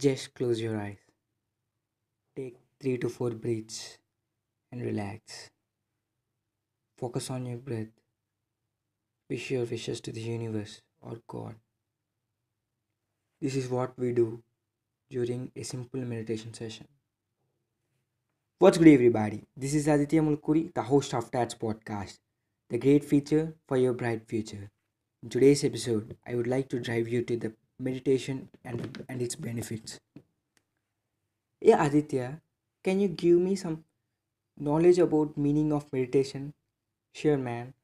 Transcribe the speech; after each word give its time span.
Just 0.00 0.32
close 0.32 0.58
your 0.58 0.78
eyes. 0.80 0.96
Take 2.34 2.56
three 2.80 2.96
to 2.96 3.10
four 3.10 3.32
breaths 3.32 3.98
and 4.72 4.80
relax. 4.80 5.50
Focus 6.96 7.28
on 7.28 7.44
your 7.44 7.58
breath. 7.58 7.92
Wish 9.28 9.50
your 9.50 9.66
wishes 9.66 10.00
to 10.00 10.10
the 10.10 10.22
universe 10.22 10.80
or 11.02 11.18
God. 11.28 11.56
This 13.42 13.54
is 13.54 13.68
what 13.68 13.92
we 13.98 14.12
do 14.12 14.42
during 15.10 15.52
a 15.54 15.64
simple 15.64 16.00
meditation 16.00 16.54
session. 16.54 16.88
What's 18.58 18.78
good, 18.78 18.88
everybody? 18.88 19.44
This 19.54 19.74
is 19.74 19.86
Aditya 19.86 20.22
Mulkuri, 20.22 20.72
the 20.72 20.82
host 20.82 21.12
of 21.12 21.30
Tats 21.30 21.54
Podcast, 21.54 22.20
the 22.70 22.78
great 22.78 23.04
feature 23.04 23.52
for 23.68 23.76
your 23.76 23.92
bright 23.92 24.26
future. 24.26 24.70
In 25.22 25.28
today's 25.28 25.62
episode, 25.62 26.16
I 26.26 26.36
would 26.36 26.46
like 26.46 26.70
to 26.70 26.80
drive 26.80 27.06
you 27.06 27.20
to 27.20 27.36
the 27.36 27.52
meditation 27.80 28.48
and, 28.64 29.04
and 29.08 29.22
its 29.22 29.36
benefits. 29.36 29.98
Yeah, 31.60 31.86
Aditya, 31.86 32.42
can 32.84 33.00
you 33.00 33.08
give 33.08 33.38
me 33.38 33.56
some 33.56 33.84
knowledge 34.58 34.98
about 34.98 35.36
meaning 35.38 35.72
of 35.72 35.92
meditation? 35.92 36.54
Sure, 37.14 37.38
man. 37.38 37.74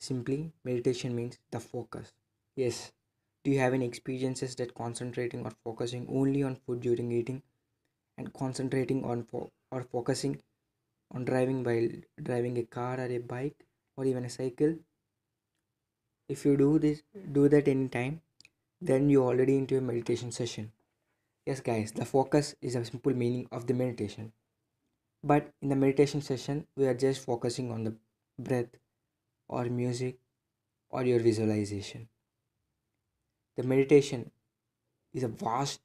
Simply, 0.00 0.52
meditation 0.64 1.14
means 1.16 1.38
the 1.50 1.60
focus. 1.60 2.12
Yes. 2.56 2.92
Do 3.44 3.50
you 3.52 3.60
have 3.60 3.74
any 3.74 3.86
experiences 3.86 4.56
that 4.56 4.74
concentrating 4.74 5.46
or 5.46 5.52
focusing 5.64 6.06
only 6.10 6.42
on 6.42 6.56
food 6.56 6.80
during 6.80 7.12
eating 7.12 7.42
and 8.18 8.32
concentrating 8.34 9.04
on 9.04 9.24
fo- 9.24 9.50
or 9.72 9.82
focusing 9.84 10.40
on 11.12 11.24
driving 11.24 11.64
while 11.64 11.88
driving 12.22 12.58
a 12.58 12.64
car 12.64 13.00
or 13.00 13.06
a 13.06 13.18
bike 13.18 13.66
or 13.96 14.04
even 14.06 14.24
a 14.24 14.30
cycle? 14.30 14.76
If 16.28 16.44
you 16.44 16.54
do 16.58 16.78
this, 16.78 17.02
do 17.32 17.48
that 17.48 17.66
anytime, 17.66 18.20
then 18.84 19.08
you're 19.08 19.26
already 19.26 19.56
into 19.56 19.78
a 19.78 19.80
meditation 19.80 20.30
session. 20.30 20.70
Yes, 21.46 21.60
guys, 21.60 21.92
the 21.92 22.04
focus 22.04 22.54
is 22.60 22.74
a 22.74 22.84
simple 22.84 23.14
meaning 23.14 23.48
of 23.50 23.66
the 23.66 23.72
meditation. 23.72 24.32
But 25.22 25.48
in 25.62 25.70
the 25.70 25.76
meditation 25.76 26.20
session, 26.20 26.66
we 26.76 26.86
are 26.86 26.94
just 26.94 27.24
focusing 27.24 27.72
on 27.72 27.84
the 27.84 27.94
breath 28.38 28.76
or 29.48 29.64
music 29.64 30.18
or 30.90 31.02
your 31.04 31.18
visualization. 31.18 32.08
The 33.56 33.62
meditation 33.62 34.30
is 35.14 35.22
a 35.22 35.28
vast 35.28 35.80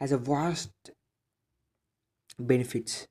has 0.00 0.12
a 0.12 0.18
vast 0.18 0.70
benefits. 2.38 3.08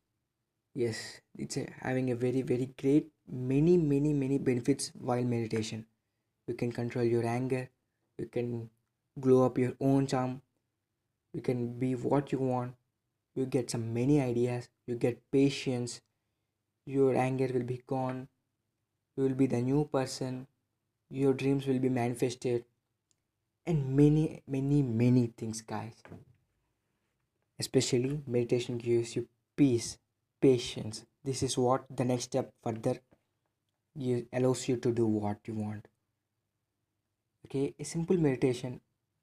Yes, 0.73 1.19
it's 1.37 1.57
a, 1.57 1.67
having 1.81 2.11
a 2.11 2.15
very 2.15 2.43
very 2.43 2.69
great 2.81 3.07
many 3.29 3.77
many 3.77 4.13
many 4.13 4.37
benefits 4.37 4.91
while 4.97 5.23
meditation. 5.23 5.85
You 6.47 6.53
can 6.53 6.71
control 6.71 7.03
your 7.03 7.25
anger. 7.25 7.69
You 8.17 8.27
can 8.27 8.69
glow 9.19 9.45
up 9.45 9.57
your 9.57 9.73
own 9.79 10.07
charm. 10.07 10.41
You 11.33 11.41
can 11.41 11.79
be 11.79 11.95
what 11.95 12.31
you 12.31 12.39
want. 12.39 12.75
You 13.35 13.45
get 13.45 13.69
some 13.71 13.93
many 13.93 14.21
ideas. 14.21 14.69
You 14.87 14.95
get 14.95 15.31
patience. 15.31 16.01
Your 16.85 17.15
anger 17.15 17.49
will 17.53 17.63
be 17.63 17.81
gone. 17.87 18.27
You 19.15 19.23
will 19.23 19.35
be 19.35 19.47
the 19.47 19.61
new 19.61 19.89
person. 19.91 20.47
Your 21.09 21.33
dreams 21.33 21.67
will 21.67 21.79
be 21.79 21.89
manifested 21.89 22.65
and 23.65 23.95
many 23.95 24.41
many 24.47 24.81
many 24.81 25.27
things 25.37 25.61
guys 25.61 25.93
especially 27.59 28.19
meditation 28.25 28.77
gives 28.77 29.15
you 29.15 29.27
peace 29.55 29.97
patience 30.41 31.05
this 31.23 31.43
is 31.43 31.57
what 31.57 31.85
the 31.95 32.03
next 32.03 32.23
step 32.23 32.51
further 32.63 32.95
allows 34.33 34.67
you 34.67 34.77
to 34.77 34.91
do 34.91 35.05
what 35.05 35.37
you 35.45 35.53
want 35.53 35.87
okay 37.45 37.75
a 37.79 37.83
simple 37.83 38.17
meditation 38.17 38.79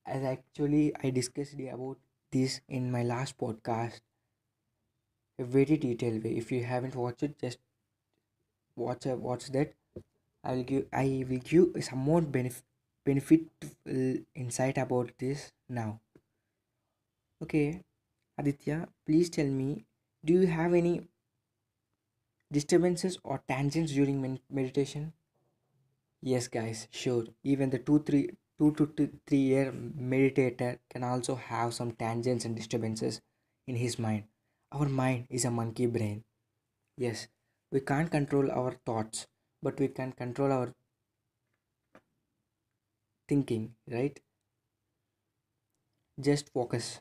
as 0.08 0.24
actually 0.24 0.84
i 1.02 1.10
discussed 1.10 1.54
about 1.76 1.98
this 2.32 2.60
in 2.68 2.90
my 2.90 3.02
last 3.02 3.38
podcast 3.38 4.00
a 5.38 5.42
very 5.44 5.76
detailed 5.76 6.22
way. 6.22 6.36
If 6.36 6.52
you 6.52 6.62
haven't 6.62 6.94
watched 6.94 7.24
it 7.24 7.38
just 7.40 7.58
watch 8.76 9.06
uh, 9.06 9.16
watch 9.16 9.46
that. 9.56 9.72
I 10.44 10.52
will 10.54 10.64
give 10.64 10.86
i 10.92 11.24
will 11.28 11.42
give 11.52 11.84
some 11.84 11.98
more 12.10 12.20
benefit 12.22 12.64
benefit 13.04 13.42
uh, 13.64 14.14
insight 14.34 14.78
about 14.78 15.12
this 15.18 15.52
now. 15.68 16.00
Okay 17.42 17.82
aditya 18.38 18.88
please 19.06 19.28
tell 19.30 19.46
me 19.46 19.84
do 20.24 20.34
you 20.34 20.46
have 20.46 20.74
any 20.74 21.08
disturbances 22.52 23.16
or 23.24 23.42
tangents 23.48 23.92
during 23.92 24.38
meditation? 24.50 25.14
Yes 26.22 26.46
guys 26.46 26.86
sure. 26.92 27.24
Even 27.42 27.70
the 27.70 27.78
two 27.80 27.98
three 28.04 28.30
two 28.58 28.72
to 28.74 29.10
three 29.26 29.38
year 29.38 29.72
meditator 29.72 30.78
can 30.90 31.04
also 31.04 31.34
have 31.34 31.74
some 31.74 31.92
tangents 31.92 32.44
and 32.44 32.56
disturbances 32.56 33.20
in 33.66 33.76
his 33.76 33.98
mind. 33.98 34.24
Our 34.72 34.88
mind 34.88 35.26
is 35.30 35.44
a 35.44 35.50
monkey 35.50 35.86
brain. 35.86 36.24
Yes 36.96 37.28
we 37.70 37.80
can't 37.80 38.10
control 38.10 38.50
our 38.50 38.72
thoughts 38.86 39.26
but 39.62 39.78
we 39.80 39.88
can 39.88 40.12
control 40.12 40.52
our 40.52 40.74
thinking 43.28 43.74
right? 43.86 44.20
Just 46.20 46.52
focus. 46.52 47.00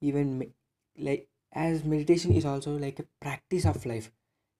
Even 0.00 0.52
like 0.98 1.28
as 1.52 1.84
meditation 1.84 2.32
is 2.32 2.44
also 2.44 2.76
like 2.78 2.98
a 3.00 3.06
practice 3.20 3.66
of 3.66 3.86
life. 3.86 4.10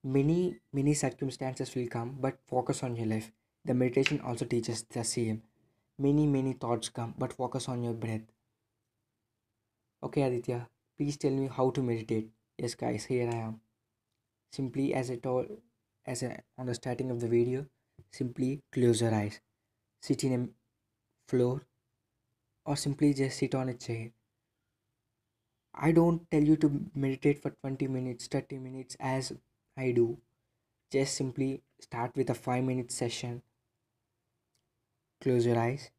Many 0.03 0.59
many 0.73 0.93
circumstances 0.93 1.75
will 1.75 1.87
come 1.87 2.17
but 2.19 2.39
focus 2.47 2.83
on 2.83 2.95
your 2.95 3.07
life. 3.07 3.31
The 3.65 3.73
meditation 3.73 4.21
also 4.21 4.45
teaches 4.45 4.83
the 4.83 5.03
same 5.03 5.43
many 5.99 6.25
many 6.25 6.53
thoughts 6.53 6.89
come 6.89 7.13
but 7.17 7.33
focus 7.33 7.67
on 7.69 7.83
your 7.83 7.93
breath. 7.93 8.27
Okay 10.01 10.23
aditya 10.23 10.67
please 10.97 11.17
tell 11.17 11.31
me 11.31 11.49
how 11.55 11.69
to 11.71 11.83
meditate. 11.83 12.29
Yes 12.57 12.75
guys 12.75 13.05
here 13.05 13.29
i 13.29 13.35
am. 13.35 13.59
Simply 14.51 14.93
as 14.93 15.11
i 15.11 15.15
told 15.15 15.47
as 16.05 16.23
on 16.57 16.65
the 16.65 16.75
starting 16.75 17.11
of 17.11 17.19
the 17.19 17.27
video 17.27 17.65
simply 18.11 18.61
close 18.71 19.01
your 19.01 19.13
eyes. 19.13 19.39
Sit 20.01 20.23
in 20.23 20.33
a 20.33 20.47
floor 21.29 21.65
or 22.65 22.75
simply 22.75 23.13
just 23.13 23.37
sit 23.37 23.55
on 23.55 23.69
a 23.69 23.73
chair. 23.73 24.11
I 25.73 25.91
don't 25.91 26.29
tell 26.31 26.43
you 26.43 26.55
to 26.57 26.81
meditate 26.95 27.41
for 27.41 27.51
20 27.51 27.87
minutes, 27.87 28.27
30 28.27 28.57
minutes 28.57 28.97
as 28.99 29.33
I 29.77 29.91
do. 29.91 30.17
Just 30.91 31.15
simply 31.15 31.61
start 31.79 32.15
with 32.15 32.29
a 32.29 32.33
5 32.33 32.63
minute 32.63 32.91
session. 32.91 33.41
Close 35.21 35.45
your 35.45 35.59
eyes. 35.59 35.91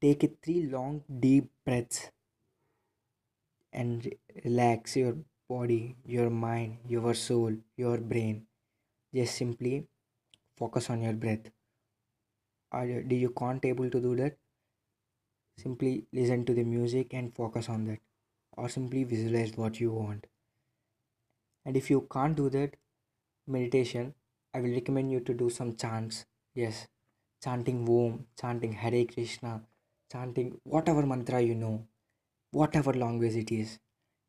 Take 0.00 0.38
3 0.42 0.62
long 0.70 1.02
deep 1.20 1.50
breaths 1.64 2.10
and 3.72 4.04
re- 4.04 4.18
relax 4.44 4.96
your 4.96 5.16
body, 5.48 5.96
your 6.04 6.30
mind, 6.30 6.78
your 6.88 7.14
soul, 7.14 7.54
your 7.76 7.98
brain. 7.98 8.46
Just 9.14 9.36
simply 9.36 9.86
focus 10.56 10.90
on 10.90 11.02
your 11.02 11.12
breath. 11.12 11.50
Are 12.72 12.86
you, 12.86 13.02
do 13.02 13.14
you 13.16 13.30
can't 13.30 13.64
able 13.64 13.88
to 13.90 14.00
do 14.00 14.16
that? 14.16 14.36
Simply 15.56 16.06
listen 16.12 16.44
to 16.44 16.54
the 16.54 16.64
music 16.64 17.14
and 17.14 17.34
focus 17.34 17.68
on 17.68 17.84
that 17.86 18.00
or 18.56 18.68
simply 18.68 19.04
visualize 19.04 19.56
what 19.56 19.80
you 19.80 19.92
want. 19.92 20.26
And 21.64 21.76
if 21.76 21.90
you 21.90 22.06
can't 22.12 22.36
do 22.36 22.50
that 22.50 22.76
meditation, 23.46 24.14
I 24.52 24.60
will 24.60 24.70
recommend 24.70 25.12
you 25.12 25.20
to 25.20 25.34
do 25.34 25.50
some 25.50 25.76
chants. 25.76 26.26
Yes, 26.54 26.88
chanting 27.42 27.88
Om, 27.88 28.26
chanting 28.40 28.72
Hare 28.72 29.04
Krishna, 29.04 29.60
chanting 30.10 30.60
whatever 30.64 31.04
mantra 31.06 31.40
you 31.40 31.54
know, 31.54 31.84
whatever 32.50 32.92
language 32.92 33.36
it 33.36 33.52
is. 33.52 33.78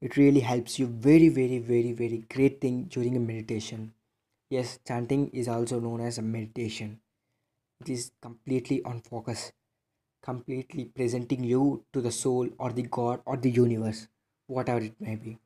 It 0.02 0.16
really 0.16 0.40
helps 0.40 0.80
you 0.80 0.88
very, 0.88 1.30
very, 1.30 1.60
very, 1.60 1.92
very 1.92 2.24
great 2.34 2.62
thing 2.62 2.84
during 2.84 3.18
a 3.18 3.20
meditation. 3.20 3.94
Yes, 4.50 4.80
chanting 4.88 5.30
is 5.32 5.48
also 5.48 5.80
known 5.80 6.02
as 6.02 6.18
a 6.18 6.22
meditation. 6.22 7.00
It 7.82 7.90
is 7.90 8.12
completely 8.22 8.84
on 8.84 9.02
focus, 9.02 9.52
completely 10.22 10.86
presenting 10.86 11.44
you 11.44 11.84
to 11.94 12.02
the 12.02 12.12
soul 12.12 12.50
or 12.58 12.72
the 12.72 12.84
God 12.84 13.22
or 13.26 13.38
the 13.38 13.52
universe, 13.52 14.08
whatever 14.48 14.80
it 14.80 15.00
may 15.00 15.16
be. 15.16 15.38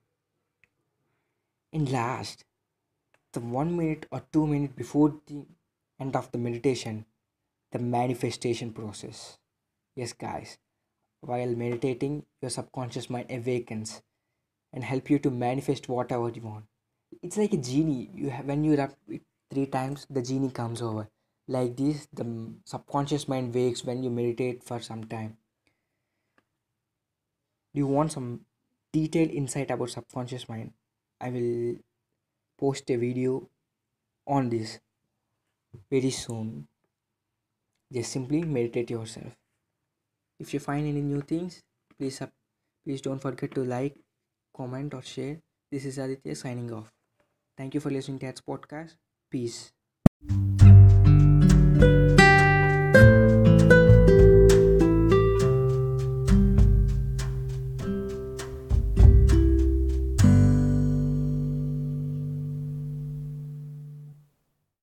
And 1.72 1.92
last, 1.92 2.46
the 3.34 3.40
one 3.40 3.76
minute 3.76 4.06
or 4.12 4.24
two 4.32 4.46
minutes 4.46 4.74
before 4.76 5.16
the 5.28 5.46
end 6.00 6.16
of 6.16 6.32
the 6.32 6.38
meditation, 6.38 7.06
the 7.74 7.80
manifestation 7.80 8.72
process. 8.72 9.40
Yes, 9.96 10.14
guys, 10.14 10.58
while 11.22 11.56
meditating, 11.56 12.24
your 12.42 12.52
subconscious 12.52 13.10
mind 13.10 13.28
awakens 13.30 14.02
and 14.72 14.84
help 14.84 15.10
you 15.10 15.20
to 15.20 15.32
manifest 15.32 15.90
whatever 15.90 16.30
you 16.30 16.42
want. 16.42 16.66
It's 17.22 17.38
like 17.38 17.54
a 17.54 17.58
genie. 17.58 18.10
You 18.14 18.30
have 18.30 18.46
when 18.46 18.64
you 18.64 18.76
rub 18.76 18.94
it 19.10 19.22
three 19.52 19.66
times, 19.66 20.06
the 20.10 20.22
genie 20.22 20.52
comes 20.52 20.82
over. 20.82 21.10
Like 21.48 21.76
this, 21.76 22.08
the 22.14 22.54
subconscious 22.66 23.28
mind 23.28 23.54
wakes 23.54 23.84
when 23.84 24.04
you 24.04 24.10
meditate 24.10 24.64
for 24.64 24.80
some 24.80 25.04
time. 25.06 25.38
Do 27.74 27.80
you 27.80 27.88
want 27.88 28.12
some 28.12 28.42
detailed 28.92 29.32
insight 29.32 29.72
about 29.72 29.90
subconscious 29.90 30.48
mind? 30.48 30.74
I 31.20 31.30
will 31.30 31.76
post 32.58 32.90
a 32.92 32.98
video 32.98 33.50
on 34.28 34.50
this 34.50 34.80
very 35.90 36.12
soon. 36.12 36.68
Just 37.94 38.12
simply 38.12 38.42
meditate 38.44 38.90
yourself. 38.90 39.34
If 40.40 40.54
you 40.54 40.60
find 40.60 40.88
any 40.88 41.02
new 41.02 41.22
things, 41.22 41.62
please 41.98 42.18
sub- 42.18 42.32
Please 42.86 43.00
don't 43.00 43.20
forget 43.20 43.52
to 43.56 43.64
like, 43.64 43.96
comment, 44.54 44.94
or 44.94 45.02
share. 45.02 45.40
This 45.72 45.86
is 45.86 45.98
Aditya 45.98 46.36
signing 46.36 46.74
off. 46.74 46.92
Thank 47.58 47.74
you 47.74 47.80
for 47.80 47.90
listening 47.90 48.20
to 48.20 48.26
Tats 48.26 48.42
Podcast. 48.42 48.98
Peace. 49.32 49.72